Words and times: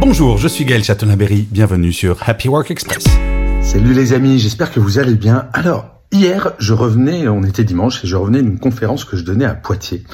Bonjour, 0.00 0.38
je 0.38 0.48
suis 0.48 0.64
Gaël 0.64 0.82
Chatonaberry, 0.82 1.46
bienvenue 1.50 1.92
sur 1.92 2.26
Happy 2.26 2.48
Work 2.48 2.70
Express. 2.70 3.04
Salut 3.60 3.92
les 3.92 4.14
amis, 4.14 4.38
j'espère 4.38 4.72
que 4.72 4.80
vous 4.80 4.98
allez 4.98 5.14
bien. 5.14 5.48
Alors, 5.52 6.00
hier, 6.10 6.54
je 6.58 6.72
revenais, 6.72 7.28
on 7.28 7.42
était 7.42 7.64
dimanche, 7.64 8.02
et 8.02 8.06
je 8.08 8.16
revenais 8.16 8.40
d'une 8.40 8.58
conférence 8.58 9.04
que 9.04 9.18
je 9.18 9.24
donnais 9.26 9.44
à 9.44 9.54
Poitiers. 9.54 10.04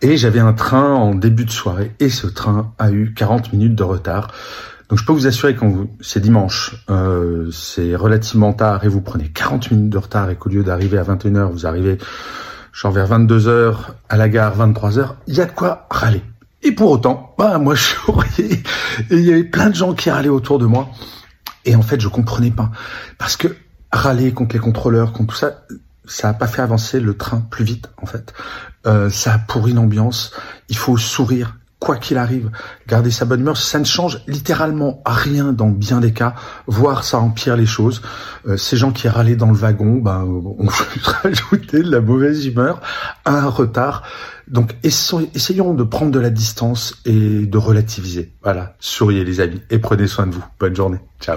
Et 0.00 0.16
j'avais 0.16 0.40
un 0.40 0.52
train 0.52 0.92
en 0.92 1.14
début 1.14 1.44
de 1.44 1.52
soirée, 1.52 1.92
et 2.00 2.08
ce 2.08 2.26
train 2.26 2.74
a 2.80 2.90
eu 2.90 3.14
40 3.14 3.52
minutes 3.52 3.76
de 3.76 3.84
retard. 3.84 4.32
Donc 4.88 4.98
je 4.98 5.04
peux 5.04 5.12
vous 5.12 5.28
assurer 5.28 5.54
quand 5.54 5.68
vous, 5.68 5.88
c'est 6.00 6.20
dimanche, 6.20 6.84
euh, 6.90 7.48
c'est 7.52 7.94
relativement 7.94 8.52
tard 8.52 8.84
et 8.84 8.88
vous 8.88 9.02
prenez 9.02 9.28
40 9.28 9.70
minutes 9.70 9.90
de 9.90 9.98
retard 9.98 10.30
et 10.30 10.34
qu'au 10.34 10.50
lieu 10.50 10.64
d'arriver 10.64 10.98
à 10.98 11.04
21h, 11.04 11.52
vous 11.52 11.64
arrivez 11.64 11.96
genre 12.72 12.90
vers 12.90 13.08
22h 13.08 13.74
à 14.08 14.16
la 14.16 14.28
gare, 14.28 14.58
23h, 14.58 15.14
il 15.28 15.34
y 15.36 15.40
a 15.40 15.44
de 15.44 15.52
quoi 15.52 15.86
râler. 15.90 16.22
Et 16.62 16.72
pour 16.72 16.90
autant, 16.90 17.34
bah 17.38 17.58
moi 17.58 17.74
je 17.76 17.82
souriais 17.82 18.62
il 19.10 19.20
y 19.20 19.32
avait 19.32 19.44
plein 19.44 19.70
de 19.70 19.74
gens 19.74 19.94
qui 19.94 20.10
râlaient 20.10 20.28
autour 20.28 20.58
de 20.58 20.66
moi. 20.66 20.90
Et 21.64 21.76
en 21.76 21.82
fait, 21.82 22.00
je 22.00 22.08
comprenais 22.08 22.50
pas 22.50 22.70
parce 23.18 23.36
que 23.36 23.56
râler 23.92 24.32
contre 24.32 24.54
les 24.54 24.60
contrôleurs, 24.60 25.12
contre 25.12 25.34
tout 25.34 25.38
ça, 25.38 25.64
ça 26.04 26.30
a 26.30 26.34
pas 26.34 26.46
fait 26.46 26.62
avancer 26.62 26.98
le 26.98 27.16
train 27.16 27.40
plus 27.40 27.64
vite 27.64 27.88
en 28.00 28.06
fait. 28.06 28.32
Euh, 28.86 29.10
ça 29.10 29.34
a 29.34 29.38
pourri 29.38 29.72
l'ambiance. 29.72 30.32
Il 30.68 30.76
faut 30.76 30.96
sourire, 30.96 31.56
quoi 31.82 31.96
qu'il 31.96 32.16
arrive, 32.16 32.50
garder 32.86 33.10
sa 33.10 33.24
bonne 33.24 33.40
humeur, 33.40 33.56
ça 33.56 33.80
ne 33.80 33.84
change 33.84 34.20
littéralement 34.28 35.02
rien 35.04 35.52
dans 35.52 35.68
bien 35.68 36.00
des 36.00 36.12
cas, 36.12 36.34
voire 36.68 37.02
ça 37.02 37.18
empire 37.18 37.56
les 37.56 37.66
choses. 37.66 38.02
Euh, 38.46 38.56
ces 38.56 38.76
gens 38.76 38.92
qui 38.92 39.08
râlaient 39.08 39.36
dans 39.36 39.50
le 39.50 39.56
wagon, 39.56 39.96
ben, 39.96 40.22
ont 40.22 40.68
rajouté 41.02 41.82
de 41.82 41.90
la 41.90 42.00
mauvaise 42.00 42.46
humeur 42.46 42.80
à 43.24 43.32
un 43.32 43.48
retard. 43.48 44.04
Donc 44.46 44.76
essayons 44.84 45.74
de 45.74 45.82
prendre 45.82 46.12
de 46.12 46.20
la 46.20 46.30
distance 46.30 46.94
et 47.04 47.46
de 47.46 47.58
relativiser. 47.58 48.32
Voilà, 48.42 48.76
souriez 48.78 49.24
les 49.24 49.40
amis 49.40 49.60
et 49.70 49.78
prenez 49.78 50.06
soin 50.06 50.26
de 50.26 50.34
vous. 50.34 50.44
Bonne 50.60 50.76
journée. 50.76 50.98
Ciao. 51.20 51.36